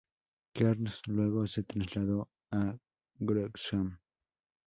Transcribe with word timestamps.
Kearns 0.55 1.03
luego 1.05 1.45
se 1.45 1.61
trasladó 1.61 2.27
a 2.49 2.75
Wrexham. 3.19 3.99